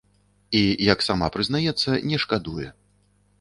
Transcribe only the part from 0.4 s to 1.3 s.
І, як сама